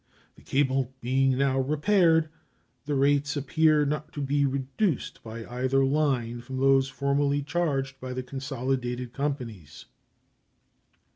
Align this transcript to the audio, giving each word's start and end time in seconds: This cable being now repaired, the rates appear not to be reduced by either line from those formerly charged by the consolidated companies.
This 0.35 0.45
cable 0.45 0.95
being 0.99 1.37
now 1.37 1.59
repaired, 1.59 2.29
the 2.85 2.95
rates 2.95 3.37
appear 3.37 3.85
not 3.85 4.11
to 4.13 4.19
be 4.23 4.47
reduced 4.47 5.21
by 5.21 5.45
either 5.45 5.85
line 5.85 6.41
from 6.41 6.57
those 6.57 6.89
formerly 6.89 7.43
charged 7.43 7.99
by 7.99 8.13
the 8.13 8.23
consolidated 8.23 9.13
companies. 9.13 9.85